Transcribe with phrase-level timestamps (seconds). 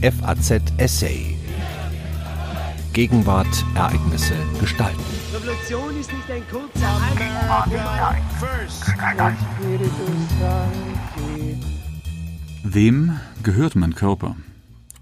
[0.00, 1.36] FAZ Essay.
[2.92, 5.02] Gegenwart, Ereignisse, Gestalten.
[5.34, 7.00] Revolution ist nicht ein kurzer
[12.62, 14.36] Wem gehört mein Körper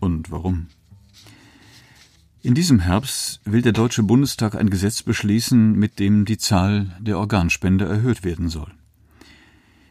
[0.01, 0.69] und warum?
[2.43, 7.19] In diesem Herbst will der Deutsche Bundestag ein Gesetz beschließen, mit dem die Zahl der
[7.19, 8.73] Organspender erhöht werden soll.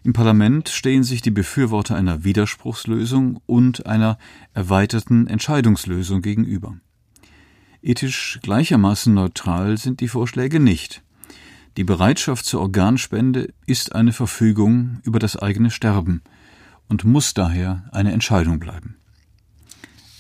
[0.06, 4.20] Im Parlament stehen sich die Befürworter einer Widerspruchslösung und einer
[4.54, 6.78] erweiterten Entscheidungslösung gegenüber.
[7.82, 11.02] Ethisch gleichermaßen neutral sind die Vorschläge nicht.
[11.76, 16.22] Die Bereitschaft zur Organspende ist eine Verfügung über das eigene Sterben
[16.88, 18.98] und muss daher eine Entscheidung bleiben.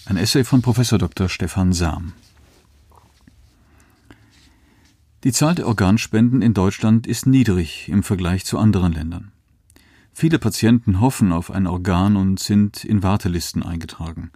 [0.05, 0.79] Ein Essay von Prof.
[0.79, 1.29] Dr.
[1.29, 2.13] Stefan Sam.
[5.23, 9.31] Die Zahl der Organspenden in Deutschland ist niedrig im Vergleich zu anderen Ländern.
[10.17, 14.31] Viele Patienten hoffen auf ein Organ und sind in Wartelisten eingetragen.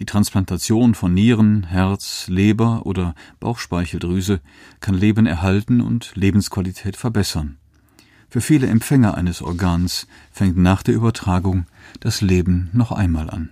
[0.00, 4.42] Die Transplantation von Nieren, Herz, Leber oder Bauchspeicheldrüse
[4.80, 7.56] kann Leben erhalten und Lebensqualität verbessern.
[8.28, 11.64] Für viele Empfänger eines Organs fängt nach der Übertragung
[12.00, 13.48] das Leben noch einmal an.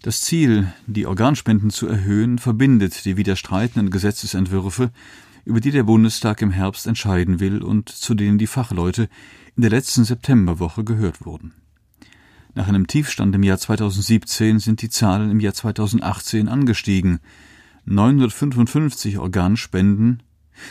[0.00, 4.90] Das Ziel, die Organspenden zu erhöhen, verbindet die widerstreitenden Gesetzesentwürfe,
[5.48, 9.08] über die der Bundestag im Herbst entscheiden will und zu denen die Fachleute
[9.56, 11.54] in der letzten Septemberwoche gehört wurden.
[12.54, 17.20] Nach einem Tiefstand im Jahr 2017 sind die Zahlen im Jahr 2018 angestiegen.
[17.86, 20.22] 955 Organspenden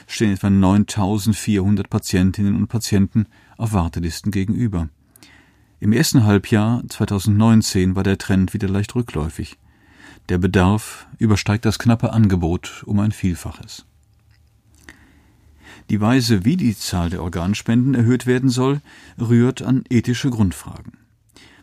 [0.05, 3.25] stehen etwa 9400 Patientinnen und Patienten
[3.57, 4.89] auf Wartelisten gegenüber.
[5.79, 9.57] Im ersten Halbjahr 2019 war der Trend wieder leicht rückläufig.
[10.29, 13.86] Der Bedarf übersteigt das knappe Angebot um ein Vielfaches.
[15.89, 18.81] Die Weise, wie die Zahl der Organspenden erhöht werden soll,
[19.17, 20.97] rührt an ethische Grundfragen.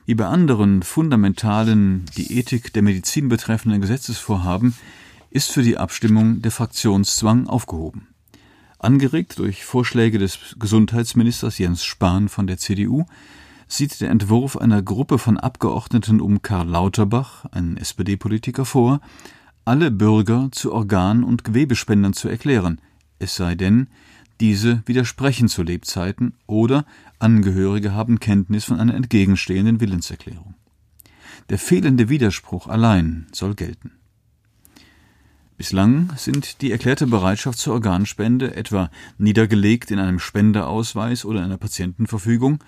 [0.07, 4.75] Wie bei anderen fundamentalen, die Ethik der Medizin betreffenden Gesetzesvorhaben
[5.31, 8.09] ist für die Abstimmung der Fraktionszwang aufgehoben.
[8.79, 13.05] Angeregt durch Vorschläge des Gesundheitsministers Jens Spahn von der CDU
[13.67, 19.01] sieht der Entwurf einer Gruppe von Abgeordneten um Karl Lauterbach, einen SPD-Politiker, vor,
[19.67, 22.81] alle Bürger zu Organ- und Gewebespendern zu erklären,
[23.19, 23.89] es sei denn,
[24.41, 26.85] diese widersprechen zu Lebzeiten oder
[27.19, 30.55] Angehörige haben Kenntnis von einer entgegenstehenden Willenserklärung.
[31.51, 33.93] Der fehlende Widerspruch allein soll gelten.
[35.57, 42.59] Bislang sind die erklärte Bereitschaft zur Organspende etwa niedergelegt in einem Spendeausweis oder einer Patientenverfügung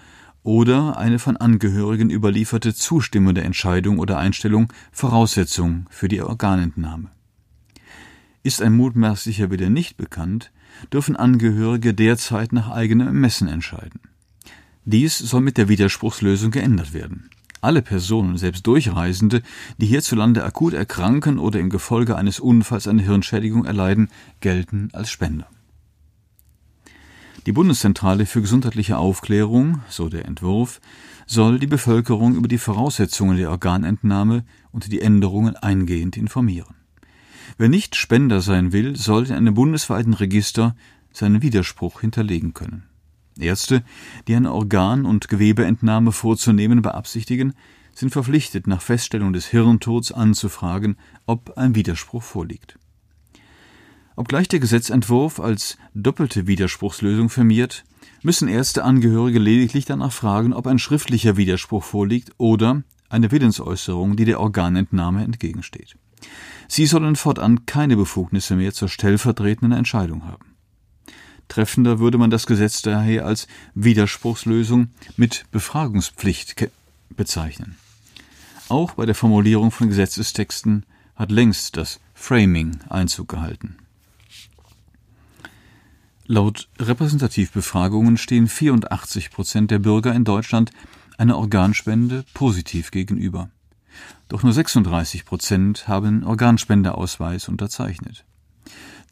[0.44, 7.10] oder eine von Angehörigen überlieferte zustimmende Entscheidung oder Einstellung Voraussetzung für die Organentnahme.
[8.47, 10.53] Ist ein mutmaßlicher Wille nicht bekannt,
[10.93, 13.99] dürfen Angehörige derzeit nach eigenem Ermessen entscheiden.
[14.84, 17.29] Dies soll mit der Widerspruchslösung geändert werden.
[17.61, 19.43] Alle Personen, selbst Durchreisende,
[19.79, 25.49] die hierzulande akut erkranken oder im Gefolge eines Unfalls eine Hirnschädigung erleiden, gelten als Spender.
[27.47, 30.81] Die Bundeszentrale für gesundheitliche Aufklärung, so der Entwurf,
[31.27, 36.75] soll die Bevölkerung über die Voraussetzungen der Organentnahme und die Änderungen eingehend informieren.
[37.59, 40.77] Wer nicht Spender sein will, soll in einem bundesweiten Register
[41.12, 42.84] seinen Widerspruch hinterlegen können.
[43.39, 43.83] Ärzte,
[44.29, 47.55] die eine Organ- und Gewebeentnahme vorzunehmen beabsichtigen,
[47.95, 50.97] sind verpflichtet, nach Feststellung des Hirntods anzufragen,
[51.27, 52.79] ob ein Widerspruch vorliegt.
[54.17, 57.84] Obgleich der Gesetzentwurf als doppelte Widerspruchslösung firmiert,
[58.23, 64.25] müssen erste Angehörige lediglich danach fragen, ob ein schriftlicher Widerspruch vorliegt oder eine Willensäußerung, die
[64.25, 65.97] der Organentnahme entgegensteht.
[66.69, 70.56] Sie sollen fortan keine Befugnisse mehr zur stellvertretenden Entscheidung haben.
[71.48, 76.70] Treffender würde man das Gesetz daher als Widerspruchslösung mit Befragungspflicht
[77.10, 77.76] bezeichnen.
[78.69, 80.84] Auch bei der Formulierung von Gesetzestexten
[81.15, 83.76] hat längst das Framing Einzug gehalten.
[86.26, 90.72] Laut Repräsentativbefragungen stehen 84 Prozent der Bürger in Deutschland
[91.19, 93.50] einer Organspende positiv gegenüber.
[94.29, 98.25] Doch nur 36 Prozent haben Organspendeausweis unterzeichnet.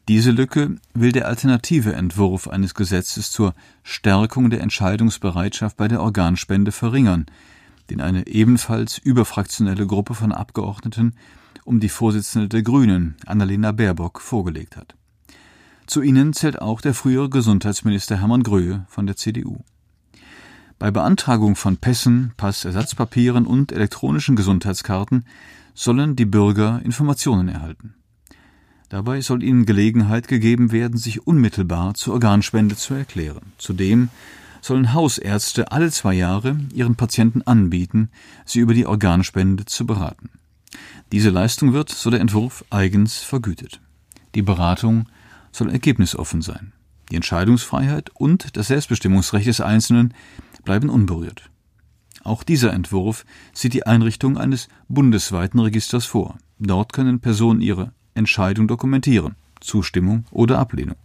[0.07, 6.71] Diese Lücke will der alternative Entwurf eines Gesetzes zur Stärkung der Entscheidungsbereitschaft bei der Organspende
[6.71, 7.25] verringern,
[7.89, 11.15] den eine ebenfalls überfraktionelle Gruppe von Abgeordneten
[11.65, 14.95] um die Vorsitzende der Grünen, Annalena Baerbock, vorgelegt hat.
[15.87, 19.63] Zu ihnen zählt auch der frühere Gesundheitsminister Hermann Gröhe von der CDU.
[20.77, 25.25] Bei Beantragung von Pässen, Passersatzpapieren und elektronischen Gesundheitskarten
[25.73, 27.95] sollen die Bürger Informationen erhalten.
[28.89, 33.53] Dabei soll ihnen Gelegenheit gegeben werden, sich unmittelbar zur Organspende zu erklären.
[33.57, 34.09] Zudem
[34.61, 38.09] sollen Hausärzte alle zwei Jahre ihren Patienten anbieten,
[38.45, 40.29] sie über die Organspende zu beraten.
[41.11, 43.79] Diese Leistung wird, so der Entwurf, eigens vergütet.
[44.33, 45.07] Die Beratung
[45.51, 46.73] soll ergebnisoffen sein.
[47.11, 50.13] Die Entscheidungsfreiheit und das Selbstbestimmungsrecht des Einzelnen
[50.65, 51.49] bleiben unberührt.
[52.23, 53.23] Auch dieser Entwurf
[53.53, 56.37] sieht die Einrichtung eines bundesweiten Registers vor.
[56.59, 60.97] Dort können Personen ihre Entscheidung dokumentieren, Zustimmung oder Ablehnung.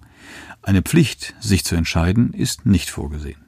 [0.62, 3.40] Eine Pflicht, sich zu entscheiden, ist nicht vorgesehen.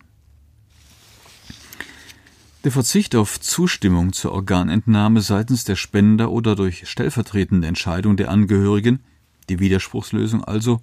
[2.65, 9.01] Der Verzicht auf Zustimmung zur Organentnahme seitens der Spender oder durch stellvertretende Entscheidung der Angehörigen,
[9.49, 10.81] die Widerspruchslösung also,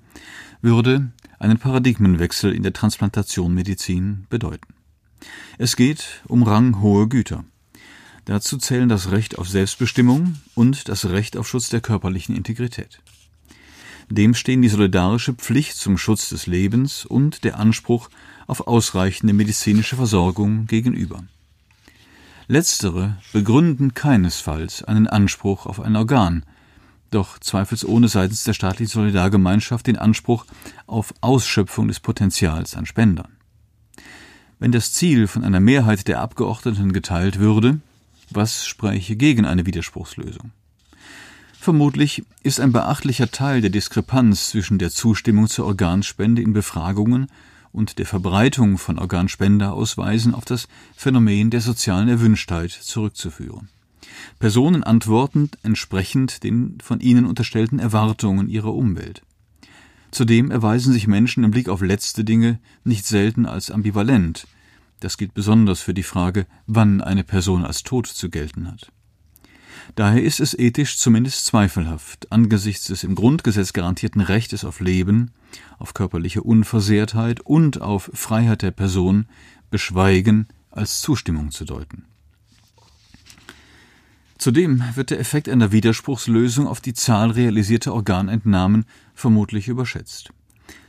[0.61, 4.78] würde einen Paradigmenwechsel in der Transplantationmedizin bedeuten.
[5.57, 7.43] Es geht um ranghohe Güter.
[8.25, 13.01] Dazu zählen das Recht auf Selbstbestimmung und das Recht auf Schutz der körperlichen Integrität.
[14.09, 18.09] Dem stehen die solidarische Pflicht zum Schutz des Lebens und der Anspruch
[18.47, 21.23] auf ausreichende medizinische Versorgung gegenüber.
[22.47, 26.43] Letztere begründen keinesfalls einen Anspruch auf ein Organ,
[27.11, 30.45] doch zweifelsohne seitens der staatlichen Solidargemeinschaft den Anspruch
[30.87, 33.38] auf Ausschöpfung des Potenzials an Spendern.
[34.59, 37.79] Wenn das Ziel von einer Mehrheit der Abgeordneten geteilt würde,
[38.29, 40.51] was spräche gegen eine Widerspruchslösung?
[41.57, 47.27] Vermutlich ist ein beachtlicher Teil der Diskrepanz zwischen der Zustimmung zur Organspende in Befragungen
[47.71, 53.69] und der Verbreitung von Organspenderausweisen auf das Phänomen der sozialen Erwünschtheit zurückzuführen.
[54.39, 59.21] Personen antworten entsprechend den von ihnen unterstellten Erwartungen ihrer Umwelt.
[60.11, 64.47] Zudem erweisen sich Menschen im Blick auf letzte Dinge nicht selten als ambivalent.
[64.99, 68.91] Das gilt besonders für die Frage, wann eine Person als tot zu gelten hat.
[69.95, 75.31] Daher ist es ethisch zumindest zweifelhaft, angesichts des im Grundgesetz garantierten Rechtes auf Leben,
[75.77, 79.25] auf körperliche Unversehrtheit und auf Freiheit der Person,
[79.71, 82.05] Beschweigen als Zustimmung zu deuten.
[84.39, 90.31] Zudem wird der Effekt einer Widerspruchslösung auf die Zahl realisierter Organentnahmen vermutlich überschätzt.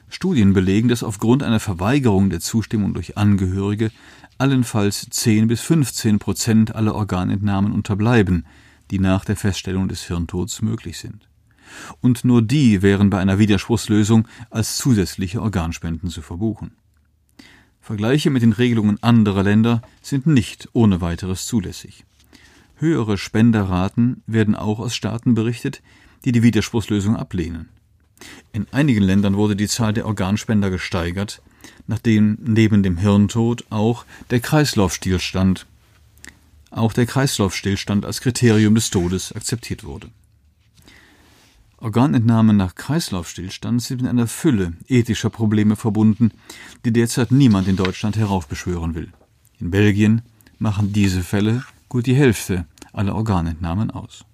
[0.08, 3.90] Studien belegen, dass aufgrund einer Verweigerung der Zustimmung durch Angehörige
[4.38, 8.46] allenfalls 10 bis 15 Prozent aller Organentnahmen unterbleiben,
[8.92, 11.28] die nach der Feststellung des Hirntods möglich sind.
[12.00, 16.76] Und nur die wären bei einer Widerspruchslösung als zusätzliche Organspenden zu verbuchen.
[17.80, 22.04] Vergleiche mit den Regelungen anderer Länder sind nicht ohne weiteres zulässig.
[22.80, 25.82] Höhere Spenderraten werden auch aus Staaten berichtet,
[26.24, 27.68] die die Widerspruchslösung ablehnen.
[28.54, 31.42] In einigen Ländern wurde die Zahl der Organspender gesteigert,
[31.86, 35.66] nachdem neben dem Hirntod auch der Kreislaufstillstand
[36.70, 40.08] auch der Kreislaufstillstand als Kriterium des Todes akzeptiert wurde.
[41.78, 46.30] Organentnahmen nach Kreislaufstillstand sind mit einer Fülle ethischer Probleme verbunden,
[46.84, 49.12] die derzeit niemand in Deutschland heraufbeschwören will.
[49.58, 50.22] In Belgien
[50.58, 52.64] machen diese Fälle gut die Hälfte
[52.94, 54.24] aller Organentnahmen aus.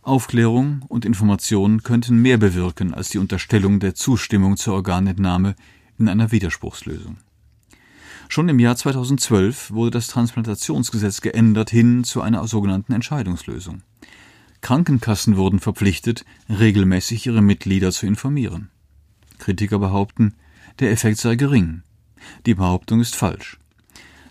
[0.00, 5.56] Aufklärung und Information könnten mehr bewirken als die Unterstellung der Zustimmung zur Organentnahme
[5.98, 7.18] in einer Widerspruchslösung.
[8.28, 13.82] Schon im Jahr 2012 wurde das Transplantationsgesetz geändert hin zu einer sogenannten Entscheidungslösung.
[14.60, 18.70] Krankenkassen wurden verpflichtet, regelmäßig ihre Mitglieder zu informieren.
[19.38, 20.34] Kritiker behaupten,
[20.78, 21.82] der Effekt sei gering.
[22.46, 23.58] Die Behauptung ist falsch.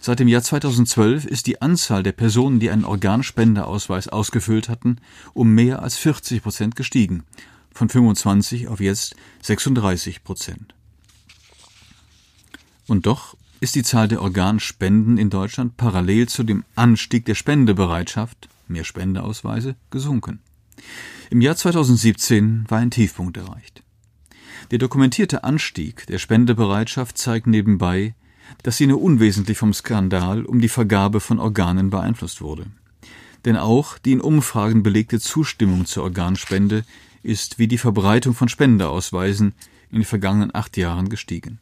[0.05, 4.97] Seit dem Jahr 2012 ist die Anzahl der Personen, die einen Organspenderausweis ausgefüllt hatten,
[5.33, 7.23] um mehr als 40 Prozent gestiegen,
[7.71, 10.75] von 25 auf jetzt 36 Prozent.
[12.85, 18.47] Und doch ist die Zahl der Organspenden in Deutschland parallel zu dem Anstieg der Spendebereitschaft,
[18.67, 20.39] mehr Spendeausweise, gesunken.
[21.31, 23.81] Im Jahr 2017 war ein Tiefpunkt erreicht.
[24.69, 28.13] Der dokumentierte Anstieg der Spendebereitschaft zeigt nebenbei,
[28.63, 32.65] dass sie nur unwesentlich vom Skandal um die Vergabe von Organen beeinflusst wurde.
[33.45, 36.83] Denn auch die in Umfragen belegte Zustimmung zur Organspende
[37.21, 39.53] ist wie die Verbreitung von Spendeausweisen
[39.91, 41.59] in den vergangenen acht Jahren gestiegen.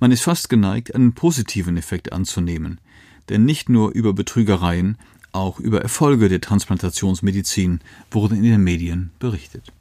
[0.00, 2.80] Man ist fast geneigt, einen positiven Effekt anzunehmen,
[3.28, 4.96] denn nicht nur über Betrügereien,
[5.32, 9.72] auch über Erfolge der Transplantationsmedizin wurden in den Medien berichtet.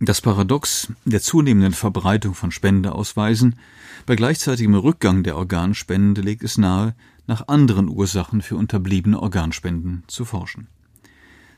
[0.00, 3.56] Das Paradox der zunehmenden Verbreitung von Spendeausweisen
[4.06, 6.94] bei gleichzeitigem Rückgang der Organspende legt es nahe,
[7.26, 10.68] nach anderen Ursachen für unterbliebene Organspenden zu forschen.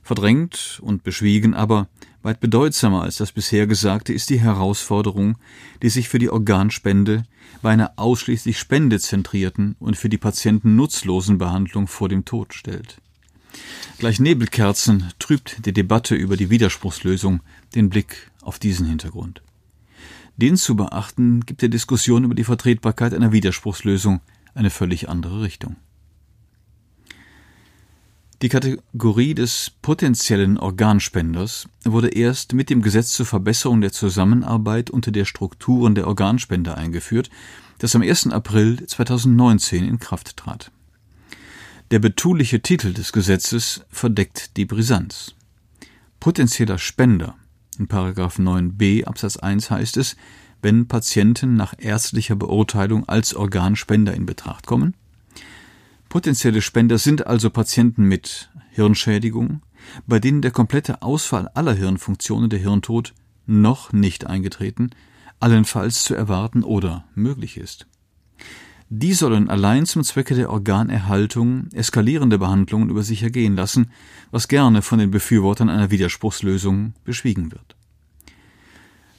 [0.02, 1.88] Verdrängt und beschwiegen aber,
[2.23, 5.37] weit bedeutsamer als das bisher Gesagte ist die Herausforderung,
[5.82, 7.25] die sich für die Organspende
[7.61, 13.02] bei einer ausschließlich spendezentrierten und für die Patienten nutzlosen Behandlung vor dem Tod stellt.
[13.99, 17.40] Gleich Nebelkerzen trübt die Debatte über die Widerspruchslösung
[17.75, 19.42] den Blick auf diesen Hintergrund.
[20.37, 24.21] Den zu beachten gibt der Diskussion über die Vertretbarkeit einer Widerspruchslösung
[24.54, 25.76] eine völlig andere Richtung.
[28.42, 35.11] Die Kategorie des potenziellen Organspenders wurde erst mit dem Gesetz zur Verbesserung der Zusammenarbeit unter
[35.11, 37.28] der Strukturen der Organspender eingeführt,
[37.80, 38.28] das am 1.
[38.28, 40.71] April 2019 in Kraft trat.
[41.90, 45.35] Der betuliche Titel des Gesetzes verdeckt die Brisanz.
[46.20, 47.35] Potenzieller Spender
[47.78, 50.14] in 9b Absatz 1 heißt es,
[50.62, 54.94] wenn Patienten nach ärztlicher Beurteilung als Organspender in Betracht kommen.
[56.09, 59.61] Potenzielle Spender sind also Patienten mit Hirnschädigung,
[60.06, 63.14] bei denen der komplette Ausfall aller Hirnfunktionen, der Hirntod,
[63.47, 64.90] noch nicht eingetreten,
[65.40, 67.88] allenfalls zu erwarten oder möglich ist.
[68.92, 73.92] Die sollen allein zum Zwecke der Organerhaltung eskalierende Behandlungen über sich ergehen lassen,
[74.32, 77.76] was gerne von den Befürwortern einer Widerspruchslösung beschwiegen wird.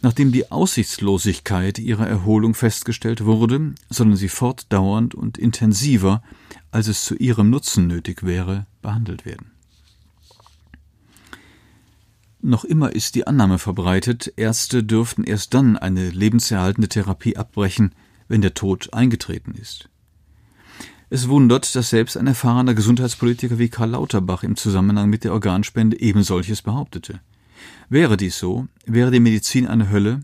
[0.01, 6.21] Nachdem die Aussichtslosigkeit ihrer Erholung festgestellt wurde, sollen sie fortdauernd und intensiver,
[6.71, 9.51] als es zu ihrem Nutzen nötig wäre, behandelt werden.
[12.41, 17.95] Noch immer ist die Annahme verbreitet, Ärzte dürften erst dann eine lebenserhaltende Therapie abbrechen,
[18.31, 19.89] wenn der Tod eingetreten ist.
[21.09, 25.99] Es wundert, dass selbst ein erfahrener Gesundheitspolitiker wie Karl Lauterbach im Zusammenhang mit der Organspende
[25.99, 27.19] eben solches behauptete.
[27.89, 30.21] Wäre dies so, wäre die Medizin eine Hölle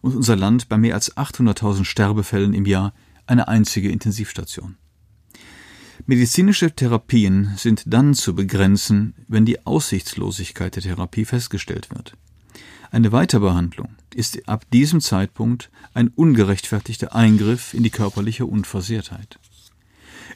[0.00, 2.94] und unser Land bei mehr als 800.000 Sterbefällen im Jahr
[3.26, 4.76] eine einzige Intensivstation.
[6.06, 12.16] Medizinische Therapien sind dann zu begrenzen, wenn die Aussichtslosigkeit der Therapie festgestellt wird.
[12.90, 19.38] Eine Weiterbehandlung ist ab diesem Zeitpunkt ein ungerechtfertigter Eingriff in die körperliche Unversehrtheit.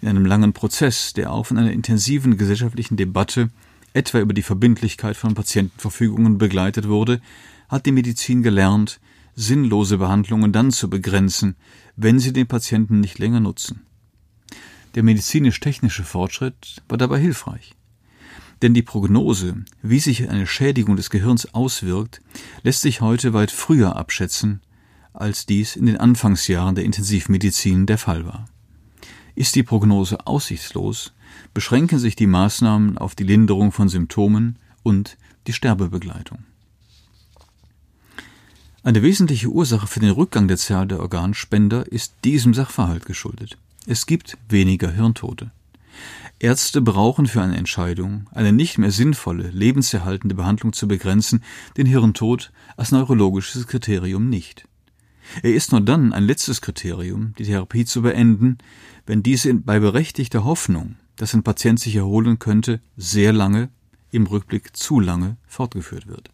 [0.00, 3.50] In einem langen Prozess, der auch von einer intensiven gesellschaftlichen Debatte
[3.92, 7.20] etwa über die Verbindlichkeit von Patientenverfügungen begleitet wurde,
[7.68, 9.00] hat die Medizin gelernt,
[9.34, 11.56] sinnlose Behandlungen dann zu begrenzen,
[11.96, 13.82] wenn sie den Patienten nicht länger nutzen.
[14.94, 17.74] Der medizinisch-technische Fortschritt war dabei hilfreich.
[18.64, 22.22] Denn die Prognose, wie sich eine Schädigung des Gehirns auswirkt,
[22.62, 24.62] lässt sich heute weit früher abschätzen,
[25.12, 28.46] als dies in den Anfangsjahren der Intensivmedizin der Fall war.
[29.34, 31.12] Ist die Prognose aussichtslos,
[31.52, 36.38] beschränken sich die Maßnahmen auf die Linderung von Symptomen und die Sterbebegleitung.
[38.82, 43.58] Eine wesentliche Ursache für den Rückgang der Zahl der Organspender ist diesem Sachverhalt geschuldet.
[43.86, 45.50] Es gibt weniger Hirntote.
[46.44, 51.42] Ärzte brauchen für eine Entscheidung, eine nicht mehr sinnvolle, lebenserhaltende Behandlung zu begrenzen,
[51.78, 54.68] den Hirntod als neurologisches Kriterium nicht.
[55.42, 58.58] Er ist nur dann ein letztes Kriterium, die Therapie zu beenden,
[59.06, 63.70] wenn diese bei berechtigter Hoffnung, dass ein Patient sich erholen könnte, sehr lange,
[64.10, 66.30] im Rückblick zu lange fortgeführt wird.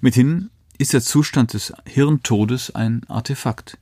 [0.00, 3.76] Mithin ist der Zustand des Hirntodes ein Artefakt.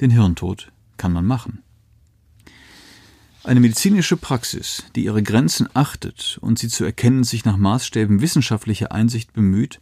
[0.00, 1.62] Den Hirntod kann man machen.
[3.46, 8.90] Eine medizinische Praxis, die ihre Grenzen achtet und sie zu erkennen sich nach Maßstäben wissenschaftlicher
[8.90, 9.80] Einsicht bemüht,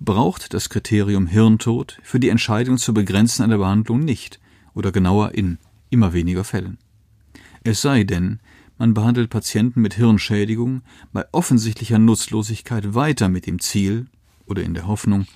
[0.00, 4.40] braucht das Kriterium Hirntod für die Entscheidung zu begrenzen einer Behandlung nicht,
[4.74, 5.58] oder genauer in
[5.88, 6.78] immer weniger Fällen.
[7.62, 8.40] Es sei denn,
[8.76, 10.82] man behandelt Patienten mit Hirnschädigung
[11.12, 14.06] bei offensichtlicher Nutzlosigkeit weiter mit dem Ziel
[14.46, 15.28] oder in der Hoffnung,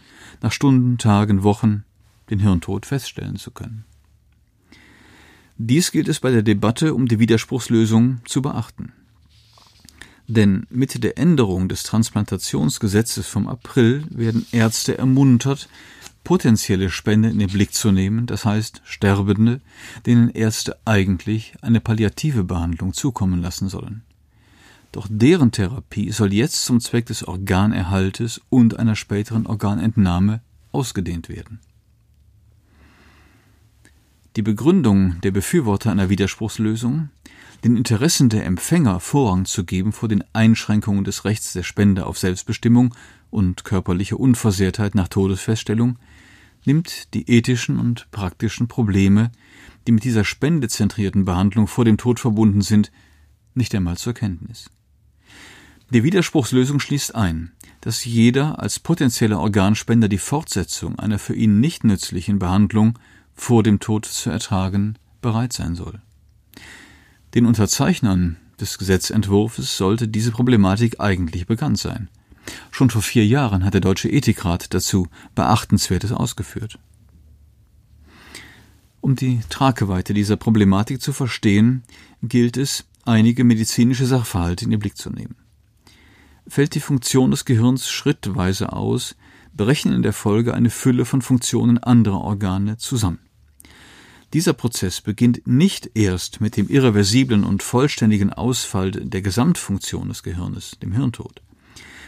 [0.43, 1.85] nach Stunden, Tagen, Wochen
[2.31, 3.85] den Hirntod feststellen zu können.
[5.63, 8.93] Dies gilt es bei der Debatte um die Widerspruchslösung zu beachten.
[10.27, 15.69] Denn mit der Änderung des Transplantationsgesetzes vom April werden Ärzte ermuntert,
[16.25, 19.61] potenzielle Spende in den Blick zu nehmen, das heißt Sterbende,
[20.07, 24.01] denen Ärzte eigentlich eine palliative Behandlung zukommen lassen sollen.
[24.93, 30.41] Doch deren Therapie soll jetzt zum Zweck des Organerhaltes und einer späteren Organentnahme
[30.73, 31.61] ausgedehnt werden.
[34.37, 37.09] Die Begründung der Befürworter einer Widerspruchslösung,
[37.65, 42.17] den Interessen der Empfänger Vorrang zu geben vor den Einschränkungen des Rechts der Spender auf
[42.17, 42.95] Selbstbestimmung
[43.31, 45.99] und körperliche Unversehrtheit nach Todesfeststellung,
[46.65, 49.33] nimmt die ethischen und praktischen Probleme,
[49.89, 52.93] die mit dieser spendezentrierten Behandlung vor dem Tod verbunden sind,
[53.55, 54.71] nicht einmal zur Kenntnis.
[55.93, 61.83] Die Widerspruchslösung schließt ein, dass jeder als potenzieller Organspender die Fortsetzung einer für ihn nicht
[61.83, 62.97] nützlichen Behandlung
[63.35, 66.01] vor dem Tod zu ertragen bereit sein soll.
[67.35, 72.09] Den Unterzeichnern des Gesetzentwurfs sollte diese Problematik eigentlich bekannt sein.
[72.71, 76.79] Schon vor vier Jahren hat der Deutsche Ethikrat dazu Beachtenswertes ausgeführt.
[79.01, 81.83] Um die Trageweite dieser Problematik zu verstehen,
[82.23, 85.37] gilt es, einige medizinische Sachverhalte in den Blick zu nehmen.
[86.47, 89.17] Fällt die Funktion des Gehirns schrittweise aus,
[89.61, 93.19] berechnen in der Folge eine Fülle von Funktionen anderer Organe zusammen.
[94.33, 100.79] Dieser Prozess beginnt nicht erst mit dem irreversiblen und vollständigen Ausfall der Gesamtfunktion des Gehirnes,
[100.83, 101.43] dem Hirntod.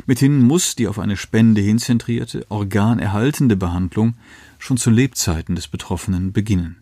[0.06, 4.14] Mithin muss die auf eine Spende hinzentrierte, organerhaltende Behandlung
[4.58, 6.76] schon zu Lebzeiten des Betroffenen beginnen.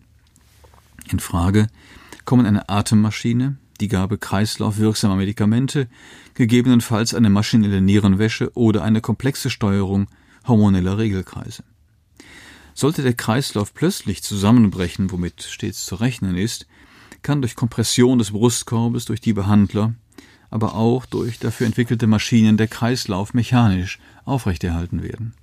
[1.11, 1.67] In Frage
[2.23, 5.89] kommen eine Atemmaschine, die Gabe kreislaufwirksamer Medikamente,
[6.33, 10.07] gegebenenfalls eine maschinelle Nierenwäsche oder eine komplexe Steuerung
[10.47, 11.63] hormoneller Regelkreise.
[12.73, 16.67] Sollte der Kreislauf plötzlich zusammenbrechen, womit stets zu rechnen ist,
[17.21, 19.93] kann durch Kompression des Brustkorbes durch die Behandler,
[20.49, 25.33] aber auch durch dafür entwickelte Maschinen der Kreislauf mechanisch aufrechterhalten werden.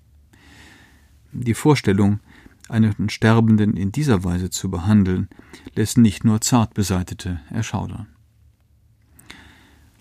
[1.33, 2.21] Die Vorstellung,
[2.69, 5.29] einen Sterbenden in dieser Weise zu behandeln,
[5.75, 8.07] lässt nicht nur Zartbeseitete erschaudern.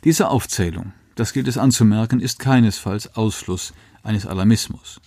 [0.04, 3.74] Diese Aufzählung, das gilt es anzumerken, ist keinesfalls Ausfluss
[4.08, 5.00] eines Alarmismus.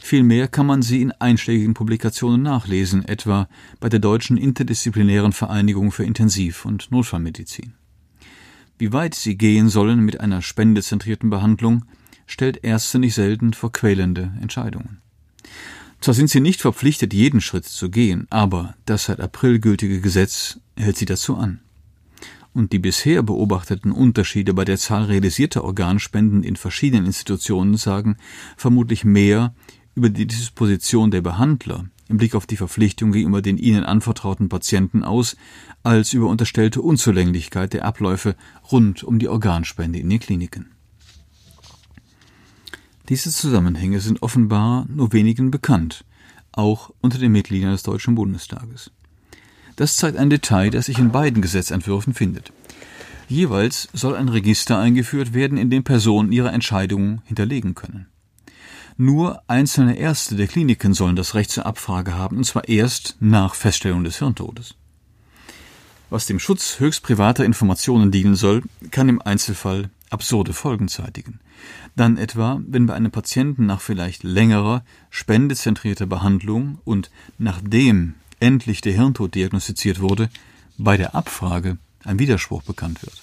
[0.00, 6.04] Vielmehr kann man sie in einschlägigen Publikationen nachlesen, etwa bei der Deutschen Interdisziplinären Vereinigung für
[6.04, 7.74] Intensiv- und Notfallmedizin.
[8.78, 11.84] Wie weit sie gehen sollen mit einer spendezentrierten Behandlung,
[12.26, 14.98] stellt Ärzte nicht selten vor quälende Entscheidungen.
[16.00, 20.60] Zwar sind sie nicht verpflichtet, jeden Schritt zu gehen, aber das seit April gültige Gesetz
[20.76, 21.60] hält sie dazu an.
[22.58, 28.16] Und die bisher beobachteten Unterschiede bei der Zahl realisierter Organspenden in verschiedenen Institutionen sagen
[28.56, 29.54] vermutlich mehr
[29.94, 35.04] über die Disposition der Behandler im Blick auf die Verpflichtung gegenüber den ihnen anvertrauten Patienten
[35.04, 35.36] aus,
[35.84, 38.34] als über unterstellte Unzulänglichkeit der Abläufe
[38.72, 40.72] rund um die Organspende in den Kliniken.
[43.08, 46.04] Diese Zusammenhänge sind offenbar nur wenigen bekannt,
[46.50, 48.90] auch unter den Mitgliedern des Deutschen Bundestages.
[49.78, 52.52] Das zeigt ein Detail, das sich in beiden Gesetzentwürfen findet.
[53.28, 58.08] Jeweils soll ein Register eingeführt werden, in dem Personen ihre Entscheidungen hinterlegen können.
[58.96, 63.54] Nur einzelne Ärzte der Kliniken sollen das Recht zur Abfrage haben, und zwar erst nach
[63.54, 64.74] Feststellung des Hirntodes.
[66.10, 71.38] Was dem Schutz höchst privater Informationen dienen soll, kann im Einzelfall absurde Folgen zeitigen.
[71.94, 78.92] Dann etwa, wenn bei einem Patienten nach vielleicht längerer, spendezentrierter Behandlung und nachdem endlich der
[78.92, 80.28] Hirntod diagnostiziert wurde,
[80.76, 83.22] bei der Abfrage ein Widerspruch bekannt wird.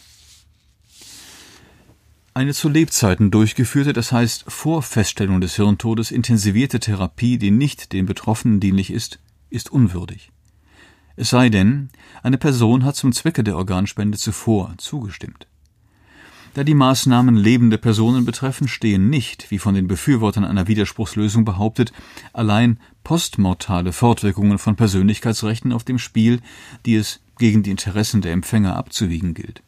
[2.34, 8.06] Eine zu Lebzeiten durchgeführte, das heißt vor Feststellung des Hirntodes intensivierte Therapie, die nicht den
[8.06, 10.32] Betroffenen dienlich ist, ist unwürdig.
[11.15, 11.89] Es sei denn,
[12.23, 15.47] eine Person hat zum Zwecke der Organspende zuvor zugestimmt.
[16.55, 21.91] Da die Maßnahmen lebende Personen betreffen, stehen nicht, wie von den Befürwortern einer Widerspruchslösung behauptet,
[22.31, 26.39] allein postmortale Fortwirkungen von Persönlichkeitsrechten auf dem Spiel,
[26.85, 29.63] die es gegen die Interessen der Empfänger abzuwiegen gilt.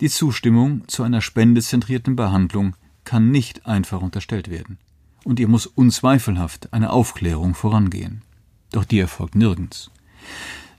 [0.00, 4.78] Die Zustimmung zu einer spendezentrierten Behandlung kann nicht einfach unterstellt werden.
[5.24, 8.22] Und ihr muss unzweifelhaft eine Aufklärung vorangehen.
[8.72, 9.90] Doch die erfolgt nirgends.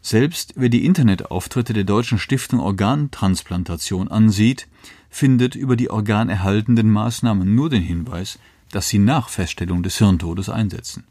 [0.01, 4.67] Selbst wer die Internetauftritte der Deutschen Stiftung Organtransplantation ansieht,
[5.09, 8.39] findet über die organerhaltenden Maßnahmen nur den Hinweis,
[8.71, 11.05] dass sie nach Feststellung des Hirntodes einsetzen.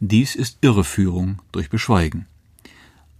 [0.00, 2.26] Dies ist Irreführung durch Beschweigen.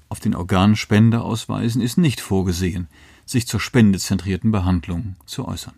[0.09, 2.89] Auf den Organspendeausweisen ist nicht vorgesehen,
[3.27, 5.75] sich zur spendezentrierten Behandlung zu äußern.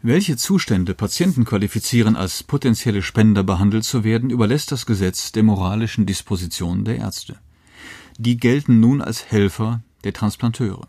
[0.00, 6.06] Welche Zustände Patienten qualifizieren, als potenzielle Spender behandelt zu werden, überlässt das Gesetz der moralischen
[6.06, 7.36] Disposition der Ärzte.
[8.16, 10.86] Die gelten nun als Helfer der Transplanteure.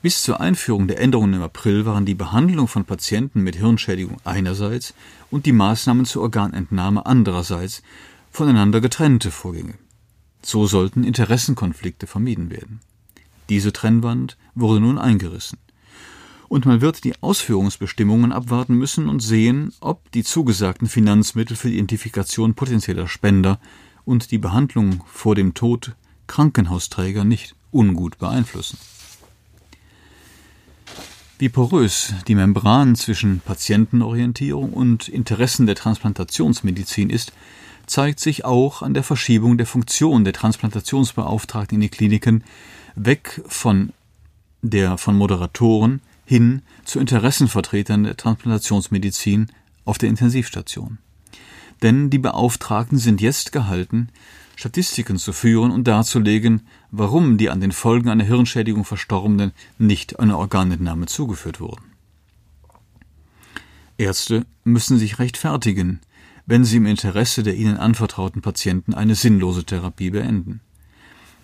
[0.00, 4.94] Bis zur Einführung der Änderungen im April waren die Behandlung von Patienten mit Hirnschädigung einerseits
[5.28, 7.82] und die Maßnahmen zur Organentnahme andererseits
[8.30, 9.74] voneinander getrennte Vorgänge.
[10.40, 12.78] So sollten Interessenkonflikte vermieden werden.
[13.48, 15.58] Diese Trennwand wurde nun eingerissen.
[16.46, 21.74] Und man wird die Ausführungsbestimmungen abwarten müssen und sehen, ob die zugesagten Finanzmittel für die
[21.74, 23.58] Identifikation potenzieller Spender
[24.04, 25.96] und die Behandlung vor dem Tod
[26.28, 28.78] Krankenhausträger nicht ungut beeinflussen.
[31.40, 37.32] Wie porös die Membran zwischen Patientenorientierung und Interessen der Transplantationsmedizin ist,
[37.86, 42.42] zeigt sich auch an der Verschiebung der Funktion der Transplantationsbeauftragten in die Kliniken
[42.96, 43.92] weg von
[44.62, 49.46] der von Moderatoren hin zu Interessenvertretern der Transplantationsmedizin
[49.84, 50.98] auf der Intensivstation.
[51.84, 54.08] Denn die Beauftragten sind jetzt gehalten,
[54.58, 60.36] Statistiken zu führen und darzulegen, warum die an den Folgen einer Hirnschädigung Verstorbenen nicht eine
[60.36, 61.92] Organentnahme zugeführt wurden.
[63.98, 66.00] Ärzte müssen sich rechtfertigen,
[66.44, 70.60] wenn sie im Interesse der ihnen anvertrauten Patienten eine sinnlose Therapie beenden.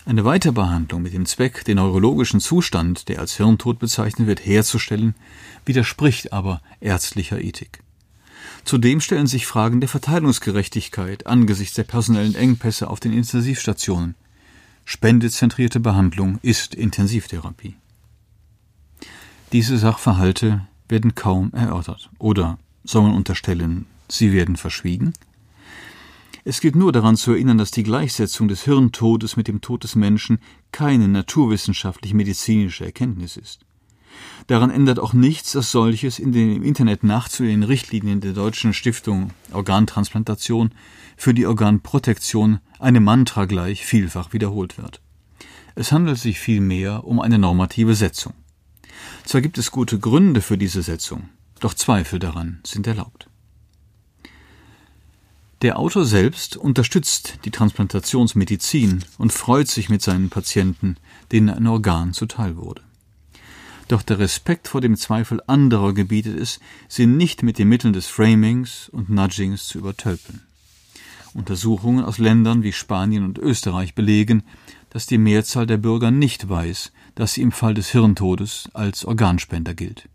[0.07, 5.15] Eine Weiterbehandlung mit dem Zweck, den neurologischen Zustand, der als Hirntod bezeichnet wird, herzustellen,
[5.65, 7.84] widerspricht aber ärztlicher Ethik.
[8.65, 14.15] Zudem stellen sich Fragen der Verteilungsgerechtigkeit angesichts der personellen Engpässe auf den Intensivstationen.
[14.87, 17.77] Spendezentrierte Behandlung ist Intensivtherapie.
[19.53, 22.11] Diese Sachverhalte werden kaum erörtert.
[22.19, 25.13] Oder soll man unterstellen, sie werden verschwiegen?
[26.47, 29.95] Es gilt nur daran zu erinnern, dass die Gleichsetzung des Hirntodes mit dem Tod des
[29.95, 30.39] Menschen
[30.73, 33.65] keine naturwissenschaftlich-medizinische Erkenntnis ist.
[34.47, 39.31] Daran ändert auch nichts, dass solches in den im Internet nachzulehnen Richtlinien der Deutschen Stiftung
[39.53, 40.73] Organtransplantation
[41.17, 45.01] für die Organprotektion eine Mantra gleich vielfach wiederholt wird.
[45.75, 48.35] Es handelt sich vielmehr um eine normative Setzung.
[49.25, 53.29] Zwar gibt es gute Gründe für diese Setzung, doch Zweifel daran sind erlaubt.
[55.63, 60.99] Der Autor selbst unterstützt die Transplantationsmedizin und freut sich mit seinen Patienten,
[61.33, 62.83] denen ein Organ zuteil wurde.
[63.89, 68.07] Doch der Respekt vor dem Zweifel anderer gebietet es, sie nicht mit den Mitteln des
[68.07, 70.43] Framings und Nudgings zu übertölpeln.
[71.35, 74.45] Untersuchungen aus Ländern wie Spanien und Österreich belegen,
[74.91, 79.75] dass die Mehrzahl der Bürger nicht weiß, dass sie im Fall des Hirntodes als Organspender
[79.75, 80.09] gilt.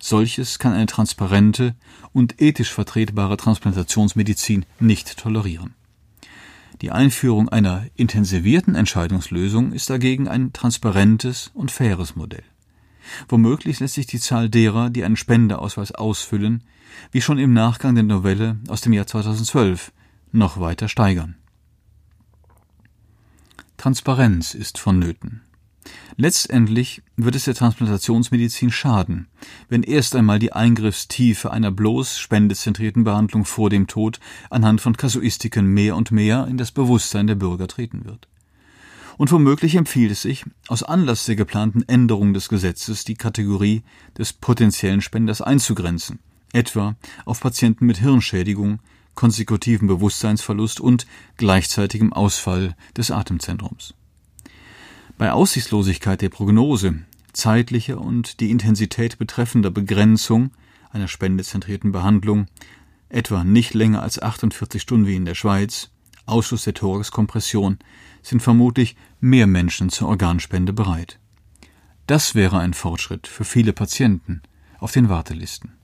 [0.00, 1.74] Solches kann eine transparente
[2.12, 5.74] und ethisch vertretbare Transplantationsmedizin nicht tolerieren.
[6.80, 12.44] Die Einführung einer intensivierten Entscheidungslösung ist dagegen ein transparentes und faires Modell.
[13.28, 16.62] Womöglich lässt sich die Zahl derer, die einen Spendeausweis ausfüllen,
[17.10, 19.92] wie schon im Nachgang der Novelle aus dem Jahr 2012,
[20.30, 21.36] noch weiter steigern.
[23.76, 25.42] Transparenz ist vonnöten.
[26.16, 29.28] Letztendlich wird es der Transplantationsmedizin schaden,
[29.68, 34.18] wenn erst einmal die Eingriffstiefe einer bloß spendezentrierten Behandlung vor dem Tod
[34.50, 38.26] anhand von Kasuistiken mehr und mehr in das Bewusstsein der Bürger treten wird.
[39.16, 43.82] Und womöglich empfiehlt es sich, aus Anlass der geplanten Änderung des Gesetzes die Kategorie
[44.16, 46.20] des potenziellen Spenders einzugrenzen,
[46.52, 48.80] etwa auf Patienten mit Hirnschädigung,
[49.16, 53.94] konsekutiven Bewusstseinsverlust und gleichzeitigem Ausfall des Atemzentrums.
[55.18, 57.00] Bei Aussichtslosigkeit der Prognose,
[57.32, 60.52] zeitlicher und die Intensität betreffender Begrenzung
[60.90, 62.46] einer spendezentrierten Behandlung,
[63.08, 65.90] etwa nicht länger als 48 Stunden wie in der Schweiz,
[66.24, 67.80] Ausschluss der Thoraxkompression,
[68.22, 71.18] sind vermutlich mehr Menschen zur Organspende bereit.
[72.06, 74.42] Das wäre ein Fortschritt für viele Patienten
[74.78, 75.77] auf den Wartelisten.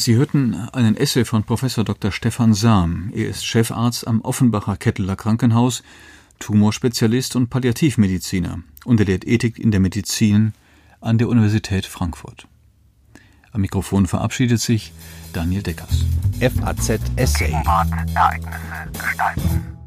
[0.00, 2.10] Sie hörten einen Essay von Professor Dr.
[2.10, 3.10] Stefan Sam.
[3.14, 5.82] Er ist Chefarzt am Offenbacher Ketteler Krankenhaus,
[6.38, 10.54] Tumorspezialist und Palliativmediziner und er lehrt Ethik in der Medizin
[11.02, 12.48] an der Universität Frankfurt.
[13.52, 14.90] Am Mikrofon verabschiedet sich
[15.34, 16.06] Daniel Deckers.
[16.40, 17.52] FAZ Essay.
[17.52, 19.79] Ereignisse gestalten.